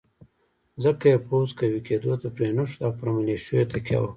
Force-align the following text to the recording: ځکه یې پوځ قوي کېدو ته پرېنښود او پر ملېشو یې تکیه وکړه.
ځکه 0.83 1.05
یې 1.11 1.23
پوځ 1.27 1.47
قوي 1.59 1.81
کېدو 1.87 2.11
ته 2.21 2.27
پرېنښود 2.35 2.81
او 2.85 2.91
پر 2.99 3.07
ملېشو 3.15 3.51
یې 3.59 3.65
تکیه 3.71 3.97
وکړه. 3.99 4.09